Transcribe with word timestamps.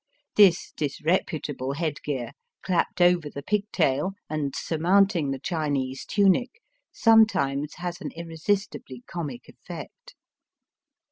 This 0.35 0.71
dis 0.75 0.99
reputable 1.05 1.73
head 1.73 2.01
gear, 2.03 2.31
clapped 2.63 3.01
over 3.01 3.29
the 3.29 3.43
pigtail, 3.43 4.13
and 4.31 4.55
surmounting 4.55 5.29
the 5.29 5.37
Chinese 5.37 6.05
tunic, 6.05 6.49
some 6.91 7.27
times 7.27 7.75
has 7.75 8.01
an 8.01 8.09
irresistibly 8.15 9.03
comic 9.05 9.47
effect. 9.47 10.15